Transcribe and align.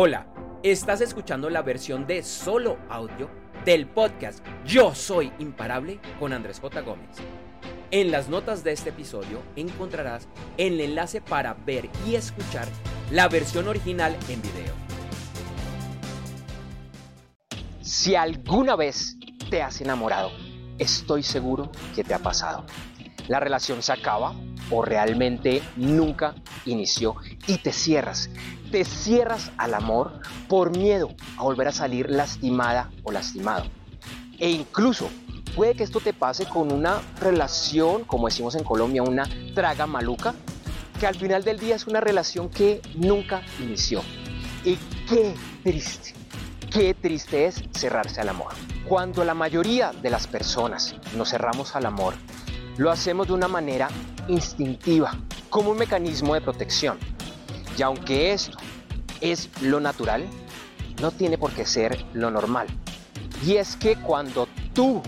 Hola, 0.00 0.28
estás 0.62 1.00
escuchando 1.00 1.50
la 1.50 1.60
versión 1.60 2.06
de 2.06 2.22
solo 2.22 2.78
audio 2.88 3.28
del 3.64 3.88
podcast 3.88 4.46
Yo 4.64 4.94
Soy 4.94 5.32
Imparable 5.40 5.98
con 6.20 6.32
Andrés 6.32 6.60
J. 6.60 6.82
Gómez. 6.82 7.16
En 7.90 8.12
las 8.12 8.28
notas 8.28 8.62
de 8.62 8.70
este 8.70 8.90
episodio 8.90 9.42
encontrarás 9.56 10.28
el 10.56 10.80
enlace 10.80 11.20
para 11.20 11.54
ver 11.54 11.90
y 12.06 12.14
escuchar 12.14 12.68
la 13.10 13.26
versión 13.26 13.66
original 13.66 14.16
en 14.28 14.40
video. 14.40 14.72
Si 17.80 18.14
alguna 18.14 18.76
vez 18.76 19.16
te 19.50 19.62
has 19.62 19.80
enamorado, 19.80 20.30
estoy 20.78 21.24
seguro 21.24 21.72
que 21.96 22.04
te 22.04 22.14
ha 22.14 22.20
pasado. 22.20 22.66
La 23.26 23.40
relación 23.40 23.82
se 23.82 23.94
acaba 23.94 24.32
o 24.70 24.82
realmente 24.82 25.60
nunca 25.76 26.36
inició 26.66 27.16
y 27.46 27.58
te 27.58 27.72
cierras. 27.72 28.30
Te 28.70 28.84
cierras 28.84 29.50
al 29.56 29.72
amor 29.72 30.20
por 30.46 30.76
miedo 30.76 31.08
a 31.38 31.42
volver 31.42 31.68
a 31.68 31.72
salir 31.72 32.10
lastimada 32.10 32.90
o 33.02 33.12
lastimado. 33.12 33.64
E 34.38 34.50
incluso 34.50 35.08
puede 35.56 35.74
que 35.74 35.84
esto 35.84 36.00
te 36.00 36.12
pase 36.12 36.46
con 36.46 36.70
una 36.70 37.00
relación, 37.18 38.04
como 38.04 38.28
decimos 38.28 38.54
en 38.54 38.64
Colombia, 38.64 39.02
una 39.02 39.26
traga 39.54 39.86
maluca, 39.86 40.34
que 41.00 41.06
al 41.06 41.14
final 41.14 41.44
del 41.44 41.58
día 41.58 41.76
es 41.76 41.86
una 41.86 42.00
relación 42.00 42.50
que 42.50 42.82
nunca 42.94 43.42
inició. 43.58 44.02
Y 44.64 44.76
qué 45.08 45.34
triste, 45.62 46.12
qué 46.70 46.92
triste 46.92 47.46
es 47.46 47.62
cerrarse 47.72 48.20
al 48.20 48.28
amor. 48.28 48.52
Cuando 48.86 49.24
la 49.24 49.34
mayoría 49.34 49.92
de 49.92 50.10
las 50.10 50.26
personas 50.26 50.94
nos 51.16 51.30
cerramos 51.30 51.74
al 51.74 51.86
amor, 51.86 52.14
lo 52.76 52.90
hacemos 52.90 53.28
de 53.28 53.32
una 53.32 53.48
manera 53.48 53.88
instintiva, 54.28 55.16
como 55.48 55.70
un 55.70 55.78
mecanismo 55.78 56.34
de 56.34 56.40
protección. 56.40 56.98
Y 57.78 57.82
aunque 57.82 58.32
esto 58.32 58.58
es 59.20 59.48
lo 59.62 59.78
natural, 59.78 60.26
no 61.00 61.12
tiene 61.12 61.38
por 61.38 61.52
qué 61.52 61.64
ser 61.64 62.04
lo 62.12 62.28
normal. 62.28 62.66
Y 63.46 63.54
es 63.54 63.76
que 63.76 63.94
cuando 63.94 64.48
tú 64.74 65.00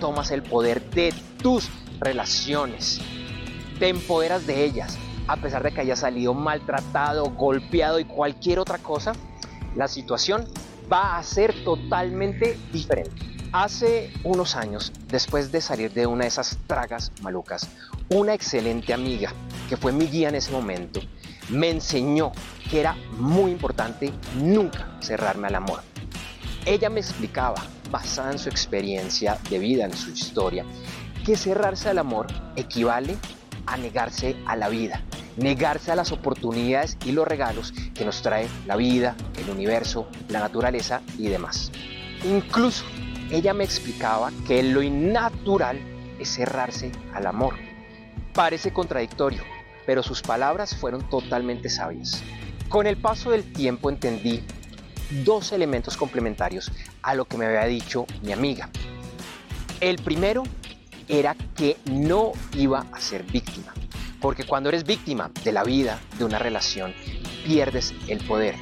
tomas 0.00 0.30
el 0.30 0.42
poder 0.42 0.82
de 0.90 1.12
tus 1.42 1.68
relaciones, 2.00 3.02
te 3.78 3.88
empoderas 3.88 4.46
de 4.46 4.64
ellas, 4.64 4.96
a 5.26 5.36
pesar 5.36 5.62
de 5.62 5.72
que 5.72 5.82
hayas 5.82 5.98
salido 5.98 6.32
maltratado, 6.32 7.26
golpeado 7.26 8.00
y 8.00 8.06
cualquier 8.06 8.58
otra 8.58 8.78
cosa, 8.78 9.12
la 9.76 9.86
situación 9.86 10.46
va 10.90 11.18
a 11.18 11.22
ser 11.22 11.62
totalmente 11.62 12.58
diferente. 12.72 13.20
Hace 13.52 14.10
unos 14.24 14.56
años, 14.56 14.92
después 15.08 15.52
de 15.52 15.60
salir 15.60 15.92
de 15.92 16.06
una 16.06 16.22
de 16.22 16.28
esas 16.28 16.56
tragas 16.66 17.12
malucas, 17.20 17.68
una 18.08 18.32
excelente 18.32 18.94
amiga, 18.94 19.30
que 19.68 19.76
fue 19.76 19.92
mi 19.92 20.06
guía 20.06 20.30
en 20.30 20.36
ese 20.36 20.50
momento, 20.50 21.00
me 21.48 21.70
enseñó 21.70 22.32
que 22.70 22.80
era 22.80 22.96
muy 23.18 23.50
importante 23.52 24.12
nunca 24.36 24.96
cerrarme 25.00 25.48
al 25.48 25.56
amor. 25.56 25.80
Ella 26.66 26.88
me 26.88 27.00
explicaba, 27.00 27.62
basada 27.90 28.32
en 28.32 28.38
su 28.38 28.48
experiencia 28.48 29.38
de 29.50 29.58
vida, 29.58 29.84
en 29.84 29.94
su 29.94 30.10
historia, 30.10 30.64
que 31.24 31.36
cerrarse 31.36 31.88
al 31.90 31.98
amor 31.98 32.26
equivale 32.56 33.16
a 33.66 33.76
negarse 33.76 34.36
a 34.46 34.56
la 34.56 34.68
vida, 34.68 35.02
negarse 35.36 35.92
a 35.92 35.96
las 35.96 36.12
oportunidades 36.12 36.96
y 37.04 37.12
los 37.12 37.26
regalos 37.26 37.72
que 37.94 38.04
nos 38.04 38.22
trae 38.22 38.48
la 38.66 38.76
vida, 38.76 39.16
el 39.38 39.50
universo, 39.50 40.08
la 40.28 40.40
naturaleza 40.40 41.02
y 41.18 41.28
demás. 41.28 41.70
Incluso 42.24 42.84
ella 43.30 43.54
me 43.54 43.64
explicaba 43.64 44.30
que 44.46 44.62
lo 44.62 44.82
innatural 44.82 45.78
es 46.18 46.28
cerrarse 46.34 46.92
al 47.12 47.26
amor. 47.26 47.54
Parece 48.32 48.72
contradictorio, 48.72 49.42
pero 49.86 50.02
sus 50.02 50.22
palabras 50.22 50.76
fueron 50.76 51.08
totalmente 51.08 51.68
sabias. 51.68 52.22
Con 52.68 52.86
el 52.86 52.96
paso 52.96 53.30
del 53.30 53.52
tiempo 53.52 53.90
entendí 53.90 54.42
dos 55.24 55.52
elementos 55.52 55.96
complementarios 55.96 56.72
a 57.02 57.14
lo 57.14 57.26
que 57.26 57.36
me 57.36 57.46
había 57.46 57.64
dicho 57.66 58.06
mi 58.22 58.32
amiga. 58.32 58.70
El 59.80 59.96
primero 59.96 60.42
era 61.08 61.36
que 61.56 61.76
no 61.90 62.32
iba 62.54 62.86
a 62.92 63.00
ser 63.00 63.24
víctima, 63.24 63.74
porque 64.20 64.44
cuando 64.44 64.70
eres 64.70 64.84
víctima 64.84 65.30
de 65.44 65.52
la 65.52 65.62
vida, 65.62 66.00
de 66.18 66.24
una 66.24 66.38
relación, 66.38 66.94
pierdes 67.44 67.94
el 68.08 68.24
poder. 68.26 68.56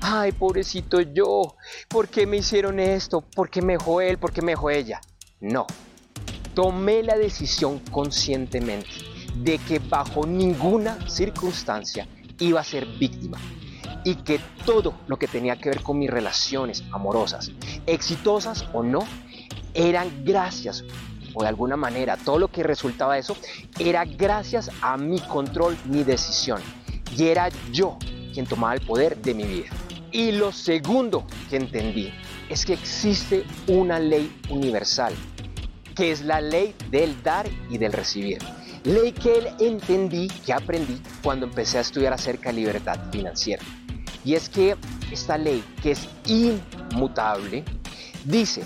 Ay, 0.00 0.32
pobrecito 0.32 1.00
yo, 1.00 1.56
¿por 1.88 2.08
qué 2.08 2.26
me 2.26 2.38
hicieron 2.38 2.80
esto? 2.80 3.20
¿Por 3.20 3.50
qué 3.50 3.62
me 3.62 3.74
dejó 3.74 4.00
él? 4.00 4.18
¿Por 4.18 4.32
qué 4.32 4.42
me 4.42 4.52
dejó 4.52 4.70
ella? 4.70 5.00
No, 5.40 5.66
tomé 6.54 7.02
la 7.02 7.16
decisión 7.16 7.78
conscientemente 7.90 9.11
de 9.34 9.58
que 9.58 9.78
bajo 9.78 10.26
ninguna 10.26 10.98
circunstancia 11.08 12.06
iba 12.38 12.60
a 12.60 12.64
ser 12.64 12.86
víctima 12.98 13.38
y 14.04 14.16
que 14.16 14.40
todo 14.64 14.94
lo 15.06 15.18
que 15.18 15.28
tenía 15.28 15.56
que 15.56 15.68
ver 15.68 15.82
con 15.82 15.98
mis 15.98 16.10
relaciones 16.10 16.84
amorosas, 16.92 17.52
exitosas 17.86 18.64
o 18.72 18.82
no, 18.82 19.00
eran 19.74 20.24
gracias 20.24 20.84
o 21.34 21.42
de 21.42 21.48
alguna 21.48 21.76
manera 21.76 22.16
todo 22.16 22.38
lo 22.38 22.48
que 22.48 22.62
resultaba 22.62 23.14
de 23.14 23.20
eso 23.20 23.36
era 23.78 24.04
gracias 24.04 24.70
a 24.80 24.96
mi 24.96 25.18
control, 25.20 25.76
mi 25.86 26.04
decisión. 26.04 26.60
Y 27.16 27.24
era 27.24 27.48
yo 27.72 27.98
quien 28.32 28.46
tomaba 28.46 28.74
el 28.74 28.80
poder 28.80 29.16
de 29.18 29.34
mi 29.34 29.44
vida. 29.44 29.70
Y 30.10 30.32
lo 30.32 30.52
segundo 30.52 31.26
que 31.48 31.56
entendí 31.56 32.12
es 32.48 32.66
que 32.66 32.74
existe 32.74 33.44
una 33.66 33.98
ley 33.98 34.30
universal, 34.50 35.14
que 35.94 36.12
es 36.12 36.22
la 36.22 36.40
ley 36.40 36.74
del 36.90 37.22
dar 37.22 37.48
y 37.70 37.78
del 37.78 37.92
recibir. 37.92 38.38
Ley 38.84 39.12
que 39.12 39.54
entendí, 39.60 40.26
que 40.44 40.52
aprendí 40.52 41.00
cuando 41.22 41.46
empecé 41.46 41.78
a 41.78 41.82
estudiar 41.82 42.12
acerca 42.12 42.50
de 42.50 42.56
libertad 42.56 42.98
financiera. 43.12 43.62
Y 44.24 44.34
es 44.34 44.48
que 44.48 44.76
esta 45.12 45.38
ley, 45.38 45.62
que 45.82 45.92
es 45.92 46.08
inmutable, 46.26 47.64
dice 48.24 48.64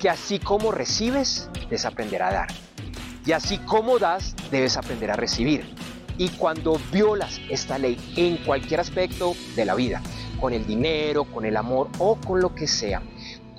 que 0.00 0.08
así 0.08 0.38
como 0.38 0.72
recibes, 0.72 1.50
debes 1.64 1.84
aprender 1.84 2.22
a 2.22 2.32
dar. 2.32 2.48
Y 3.26 3.32
así 3.32 3.58
como 3.58 3.98
das, 3.98 4.34
debes 4.50 4.78
aprender 4.78 5.10
a 5.10 5.16
recibir. 5.16 5.74
Y 6.16 6.30
cuando 6.30 6.80
violas 6.90 7.38
esta 7.50 7.76
ley 7.76 7.98
en 8.16 8.38
cualquier 8.38 8.80
aspecto 8.80 9.34
de 9.54 9.66
la 9.66 9.74
vida, 9.74 10.00
con 10.40 10.54
el 10.54 10.66
dinero, 10.66 11.24
con 11.24 11.44
el 11.44 11.56
amor 11.56 11.88
o 11.98 12.16
con 12.16 12.40
lo 12.40 12.54
que 12.54 12.66
sea, 12.66 13.02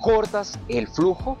cortas 0.00 0.58
el 0.68 0.88
flujo 0.88 1.38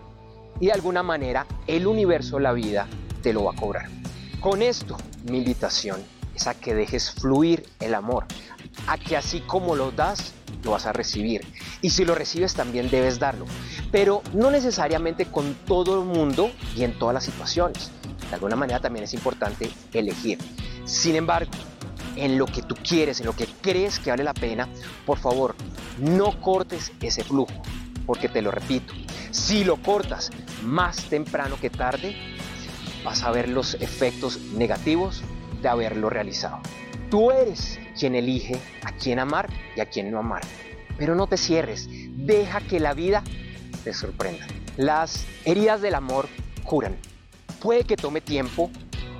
y 0.60 0.66
de 0.66 0.72
alguna 0.72 1.02
manera 1.02 1.46
el 1.66 1.88
universo, 1.88 2.38
la 2.38 2.52
vida, 2.52 2.86
te 3.22 3.32
lo 3.32 3.44
va 3.44 3.52
a 3.52 3.56
cobrar. 3.56 3.99
Con 4.40 4.62
esto, 4.62 4.96
mi 5.24 5.36
invitación 5.36 6.02
es 6.34 6.46
a 6.46 6.54
que 6.54 6.74
dejes 6.74 7.10
fluir 7.10 7.68
el 7.78 7.94
amor, 7.94 8.24
a 8.86 8.96
que 8.96 9.14
así 9.14 9.40
como 9.40 9.76
lo 9.76 9.90
das, 9.90 10.32
lo 10.64 10.70
vas 10.70 10.86
a 10.86 10.94
recibir. 10.94 11.42
Y 11.82 11.90
si 11.90 12.06
lo 12.06 12.14
recibes 12.14 12.54
también 12.54 12.88
debes 12.88 13.18
darlo. 13.18 13.44
Pero 13.92 14.22
no 14.32 14.50
necesariamente 14.50 15.26
con 15.26 15.54
todo 15.66 16.00
el 16.00 16.06
mundo 16.06 16.50
y 16.74 16.84
en 16.84 16.98
todas 16.98 17.12
las 17.12 17.24
situaciones. 17.24 17.90
De 18.30 18.34
alguna 18.34 18.56
manera 18.56 18.80
también 18.80 19.04
es 19.04 19.12
importante 19.12 19.70
elegir. 19.92 20.38
Sin 20.86 21.16
embargo, 21.16 21.50
en 22.16 22.38
lo 22.38 22.46
que 22.46 22.62
tú 22.62 22.74
quieres, 22.76 23.20
en 23.20 23.26
lo 23.26 23.36
que 23.36 23.46
crees 23.60 23.98
que 23.98 24.08
vale 24.08 24.24
la 24.24 24.32
pena, 24.32 24.70
por 25.04 25.18
favor, 25.18 25.54
no 25.98 26.40
cortes 26.40 26.92
ese 27.02 27.24
flujo. 27.24 27.52
Porque 28.06 28.30
te 28.30 28.40
lo 28.40 28.50
repito, 28.50 28.94
si 29.32 29.64
lo 29.64 29.76
cortas 29.76 30.30
más 30.62 30.96
temprano 31.10 31.56
que 31.60 31.68
tarde, 31.68 32.16
vas 33.04 33.22
a 33.22 33.30
ver 33.30 33.48
los 33.48 33.74
efectos 33.74 34.38
negativos 34.54 35.22
de 35.62 35.68
haberlo 35.68 36.10
realizado. 36.10 36.60
Tú 37.10 37.30
eres 37.30 37.78
quien 37.98 38.14
elige 38.14 38.60
a 38.84 38.92
quién 38.92 39.18
amar 39.18 39.48
y 39.76 39.80
a 39.80 39.86
quién 39.86 40.10
no 40.10 40.18
amar. 40.18 40.42
Pero 40.98 41.14
no 41.14 41.26
te 41.26 41.36
cierres, 41.36 41.88
deja 41.90 42.60
que 42.60 42.78
la 42.78 42.94
vida 42.94 43.24
te 43.84 43.92
sorprenda. 43.92 44.46
Las 44.76 45.24
heridas 45.44 45.80
del 45.80 45.94
amor 45.94 46.28
curan. 46.62 46.96
Puede 47.60 47.84
que 47.84 47.96
tome 47.96 48.20
tiempo, 48.20 48.70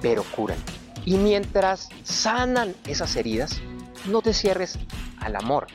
pero 0.01 0.23
curan. 0.23 0.59
Y 1.05 1.17
mientras 1.17 1.89
sanan 2.05 2.75
esas 2.87 3.17
heridas, 3.17 3.61
no 4.07 4.23
te 4.23 4.35
cierres 4.35 4.79
al 5.19 5.37
amor. 5.37 5.67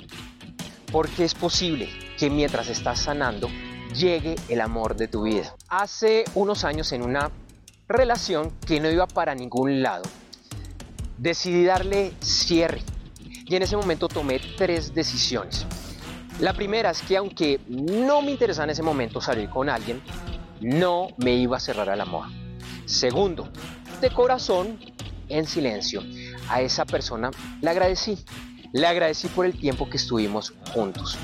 Porque 0.91 1.25
es 1.25 1.33
posible 1.33 1.89
que 2.17 2.29
mientras 2.29 2.69
estás 2.69 2.99
sanando, 2.99 3.49
llegue 3.93 4.35
el 4.49 4.61
amor 4.61 4.95
de 4.95 5.07
tu 5.07 5.23
vida. 5.23 5.55
Hace 5.67 6.23
unos 6.35 6.63
años 6.63 6.91
en 6.91 7.01
una 7.01 7.31
relación 7.87 8.51
que 8.65 8.79
no 8.79 8.89
iba 8.89 9.07
para 9.07 9.35
ningún 9.35 9.81
lado, 9.81 10.03
decidí 11.17 11.63
darle 11.63 12.13
cierre 12.19 12.81
y 13.45 13.55
en 13.55 13.63
ese 13.63 13.77
momento 13.77 14.07
tomé 14.07 14.39
tres 14.57 14.93
decisiones. 14.93 15.65
La 16.39 16.53
primera 16.53 16.89
es 16.89 17.01
que 17.01 17.15
aunque 17.17 17.61
no 17.67 18.21
me 18.21 18.31
interesaba 18.31 18.65
en 18.65 18.71
ese 18.71 18.83
momento 18.83 19.21
salir 19.21 19.49
con 19.49 19.69
alguien, 19.69 20.01
no 20.61 21.09
me 21.17 21.35
iba 21.35 21.57
a 21.57 21.59
cerrar 21.59 21.89
al 21.89 22.01
amor. 22.01 22.27
Segundo, 22.85 23.49
de 24.01 24.09
corazón, 24.09 24.79
en 25.29 25.45
silencio, 25.45 26.01
a 26.49 26.61
esa 26.61 26.85
persona 26.85 27.31
le 27.61 27.69
agradecí. 27.69 28.17
Le 28.73 28.87
agradecí 28.87 29.27
por 29.29 29.45
el 29.45 29.57
tiempo 29.57 29.89
que 29.89 29.97
estuvimos 29.97 30.53
juntos. 30.73 31.17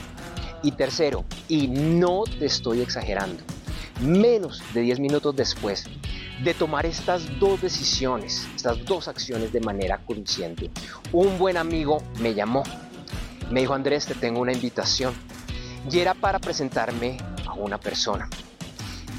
Y 0.63 0.71
tercero, 0.71 1.25
y 1.49 1.67
no 1.67 2.23
te 2.23 2.45
estoy 2.45 2.81
exagerando, 2.81 3.43
menos 3.99 4.61
de 4.73 4.81
10 4.81 4.99
minutos 4.99 5.35
después 5.35 5.85
de 6.43 6.53
tomar 6.53 6.85
estas 6.85 7.39
dos 7.39 7.61
decisiones, 7.61 8.47
estas 8.55 8.83
dos 8.85 9.07
acciones 9.07 9.53
de 9.53 9.61
manera 9.61 9.99
consciente. 10.05 10.71
Un 11.11 11.37
buen 11.37 11.57
amigo 11.57 12.01
me 12.19 12.33
llamó, 12.33 12.63
me 13.51 13.61
dijo 13.61 13.73
Andrés, 13.73 14.05
te 14.05 14.15
tengo 14.15 14.39
una 14.39 14.53
invitación 14.53 15.13
y 15.89 15.99
era 15.99 16.13
para 16.13 16.39
presentarme 16.39 17.17
a 17.45 17.53
una 17.53 17.77
persona. 17.77 18.27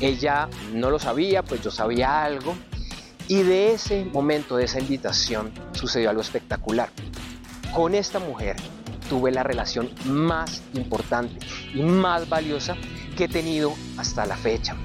Ella 0.01 0.49
no 0.73 0.91
lo 0.91 0.99
sabía, 0.99 1.43
pues 1.43 1.63
yo 1.63 1.71
sabía 1.71 2.25
algo 2.25 2.57
y 3.29 3.43
de 3.43 3.73
ese 3.73 4.05
momento, 4.05 4.57
de 4.57 4.65
esa 4.65 4.81
invitación, 4.81 5.53
sucedió 5.73 6.11
algo 6.11 6.23
espectacular. 6.23 6.91
Con 7.73 7.95
esta 7.95 8.19
mujer 8.19 8.57
tuve 9.09 9.31
la 9.31 9.45
relación 9.45 9.91
más 10.07 10.63
importante 10.75 11.39
y 11.73 11.83
más 11.83 12.29
valiosa 12.29 12.77
que 13.17 13.25
he 13.25 13.29
tenido 13.29 13.75
hasta 13.97 14.27
la 14.27 14.37
fecha. 14.37 14.77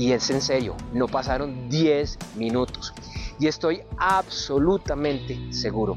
Y 0.00 0.12
es 0.12 0.30
en 0.30 0.40
serio, 0.40 0.78
no 0.94 1.08
pasaron 1.08 1.68
10 1.68 2.16
minutos. 2.36 2.94
Y 3.38 3.48
estoy 3.48 3.82
absolutamente 3.98 5.52
seguro 5.52 5.94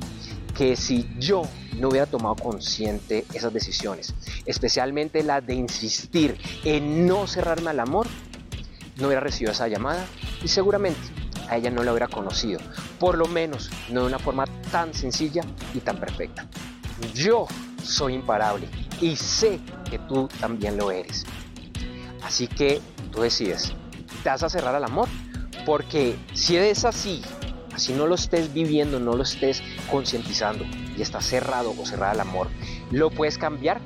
que 0.57 0.75
si 0.75 1.09
yo 1.19 1.43
no 1.79 1.87
hubiera 1.87 2.05
tomado 2.05 2.35
consciente 2.35 3.25
esas 3.33 3.53
decisiones, 3.53 4.13
especialmente 4.45 5.23
la 5.23 5.39
de 5.39 5.53
insistir 5.53 6.37
en 6.65 7.07
no 7.07 7.27
cerrarme 7.27 7.69
al 7.69 7.79
amor, 7.79 8.05
no 8.97 9.07
hubiera 9.07 9.21
recibido 9.21 9.53
esa 9.53 9.69
llamada 9.69 10.05
y 10.43 10.49
seguramente 10.49 10.99
a 11.47 11.55
ella 11.55 11.71
no 11.71 11.81
la 11.81 11.93
hubiera 11.93 12.09
conocido, 12.09 12.59
por 12.99 13.17
lo 13.17 13.27
menos 13.27 13.71
no 13.89 14.01
de 14.01 14.07
una 14.07 14.19
forma 14.19 14.43
tan 14.69 14.93
sencilla 14.93 15.43
y 15.73 15.79
tan 15.79 15.97
perfecta. 15.97 16.45
Yo 17.13 17.47
soy 17.81 18.15
imparable 18.15 18.67
y 18.99 19.15
sé 19.15 19.61
que 19.89 19.97
tú 19.97 20.27
también 20.41 20.75
lo 20.75 20.91
eres. 20.91 21.23
Así 22.21 22.47
que 22.47 22.81
tú 23.09 23.21
decides 23.21 23.73
te 24.23 24.29
vas 24.29 24.43
a 24.43 24.49
cerrar 24.49 24.73
al 24.75 24.83
amor. 24.83 25.07
Porque 25.65 26.15
si 26.33 26.57
es 26.57 26.85
así, 26.85 27.21
así 27.73 27.93
no 27.93 28.07
lo 28.07 28.15
estés 28.15 28.53
viviendo, 28.53 28.99
no 28.99 29.13
lo 29.13 29.23
estés 29.23 29.61
concientizando 29.89 30.65
y 30.97 31.01
estás 31.01 31.25
cerrado 31.25 31.73
o 31.77 31.85
cerrada 31.85 32.11
al 32.11 32.19
amor, 32.19 32.49
lo 32.91 33.09
puedes 33.09 33.37
cambiar 33.37 33.79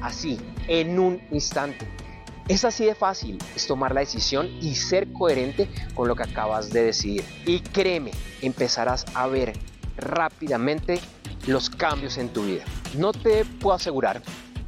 así, 0.00 0.38
en 0.68 0.98
un 0.98 1.20
instante. 1.30 1.88
Es 2.48 2.64
así 2.64 2.84
de 2.84 2.94
fácil, 2.94 3.38
es 3.54 3.66
tomar 3.66 3.94
la 3.94 4.00
decisión 4.00 4.48
y 4.60 4.74
ser 4.74 5.12
coherente 5.12 5.68
con 5.94 6.08
lo 6.08 6.16
que 6.16 6.24
acabas 6.24 6.70
de 6.70 6.82
decidir. 6.82 7.24
Y 7.46 7.60
créeme, 7.60 8.10
empezarás 8.42 9.04
a 9.14 9.28
ver 9.28 9.52
rápidamente 9.96 11.00
los 11.46 11.70
cambios 11.70 12.18
en 12.18 12.30
tu 12.30 12.44
vida. 12.44 12.64
No 12.96 13.12
te 13.12 13.44
puedo 13.44 13.76
asegurar 13.76 14.22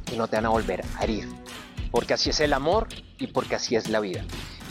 que 0.05 0.15
no 0.15 0.27
te 0.27 0.37
van 0.37 0.45
a 0.45 0.49
volver 0.49 0.85
a 0.97 1.03
herir, 1.03 1.27
porque 1.91 2.13
así 2.13 2.29
es 2.29 2.39
el 2.39 2.53
amor 2.53 2.87
y 3.17 3.27
porque 3.27 3.55
así 3.55 3.75
es 3.75 3.89
la 3.89 3.99
vida. 3.99 4.23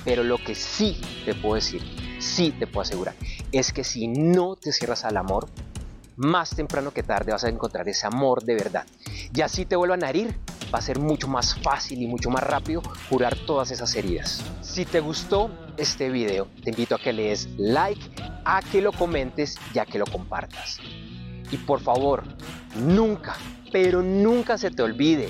Pero 0.04 0.22
lo 0.22 0.38
que 0.38 0.54
sí 0.54 1.00
te 1.24 1.34
puedo 1.34 1.54
decir, 1.54 1.82
sí 2.18 2.52
te 2.58 2.66
puedo 2.66 2.82
asegurar, 2.82 3.14
es 3.52 3.72
que 3.72 3.84
si 3.84 4.08
no 4.08 4.56
te 4.56 4.72
cierras 4.72 5.04
al 5.04 5.16
amor, 5.16 5.48
más 6.16 6.50
temprano 6.50 6.92
que 6.92 7.02
tarde 7.02 7.32
vas 7.32 7.44
a 7.44 7.48
encontrar 7.48 7.88
ese 7.88 8.06
amor 8.06 8.44
de 8.44 8.54
verdad. 8.54 8.86
Y 9.34 9.40
así 9.40 9.64
te 9.64 9.76
vuelvan 9.76 10.04
a 10.04 10.10
herir, 10.10 10.38
va 10.72 10.78
a 10.78 10.82
ser 10.82 10.98
mucho 10.98 11.28
más 11.28 11.54
fácil 11.60 12.02
y 12.02 12.06
mucho 12.06 12.30
más 12.30 12.42
rápido 12.42 12.82
curar 13.08 13.36
todas 13.46 13.70
esas 13.70 13.94
heridas. 13.94 14.42
Si 14.60 14.84
te 14.84 15.00
gustó 15.00 15.50
este 15.76 16.10
video, 16.10 16.48
te 16.62 16.70
invito 16.70 16.94
a 16.94 16.98
que 16.98 17.12
le 17.12 17.30
des 17.30 17.48
like, 17.56 18.00
a 18.44 18.60
que 18.62 18.80
lo 18.80 18.92
comentes 18.92 19.56
y 19.74 19.78
a 19.78 19.86
que 19.86 19.98
lo 19.98 20.06
compartas. 20.06 20.78
Y 21.50 21.56
por 21.58 21.80
favor, 21.80 22.24
nunca, 22.76 23.36
pero 23.72 24.02
nunca 24.02 24.58
se 24.58 24.70
te 24.70 24.82
olvide 24.82 25.28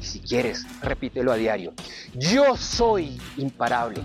si 0.00 0.20
quieres, 0.20 0.64
repítelo 0.82 1.32
a 1.32 1.36
diario. 1.36 1.72
Yo 2.14 2.56
soy 2.56 3.20
imparable. 3.36 4.02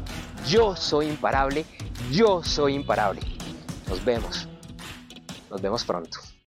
Yo 0.47 0.75
soy 0.75 1.07
imparable. 1.07 1.65
Yo 2.11 2.43
soy 2.43 2.75
imparable. 2.75 3.21
Nos 3.87 4.03
vemos. 4.03 4.47
Nos 5.49 5.61
vemos 5.61 5.83
pronto. 5.83 6.19